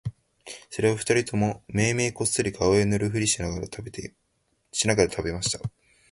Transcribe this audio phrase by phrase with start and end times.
[0.71, 3.67] それは二人ともめいめいこっそり顔へ塗るふりをしながら
[5.07, 5.59] 喰べました